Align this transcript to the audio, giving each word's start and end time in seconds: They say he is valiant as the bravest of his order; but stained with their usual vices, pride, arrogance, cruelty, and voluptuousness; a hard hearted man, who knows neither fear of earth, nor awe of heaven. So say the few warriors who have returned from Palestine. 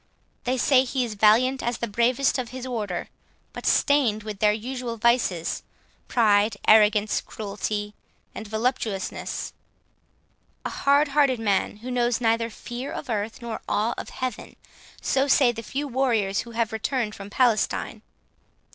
They 0.45 0.57
say 0.57 0.83
he 0.83 1.05
is 1.05 1.13
valiant 1.13 1.61
as 1.61 1.77
the 1.77 1.85
bravest 1.87 2.39
of 2.39 2.49
his 2.49 2.65
order; 2.65 3.09
but 3.53 3.67
stained 3.67 4.23
with 4.23 4.39
their 4.39 4.51
usual 4.51 4.97
vices, 4.97 5.61
pride, 6.07 6.57
arrogance, 6.67 7.21
cruelty, 7.23 7.93
and 8.33 8.47
voluptuousness; 8.47 9.53
a 10.65 10.71
hard 10.71 11.09
hearted 11.09 11.39
man, 11.39 11.77
who 11.85 11.91
knows 11.91 12.19
neither 12.19 12.49
fear 12.49 12.91
of 12.91 13.11
earth, 13.11 13.43
nor 13.43 13.61
awe 13.69 13.93
of 13.95 14.09
heaven. 14.09 14.55
So 15.03 15.27
say 15.27 15.51
the 15.51 15.61
few 15.61 15.87
warriors 15.87 16.39
who 16.39 16.51
have 16.53 16.71
returned 16.73 17.13
from 17.13 17.29
Palestine. 17.29 18.01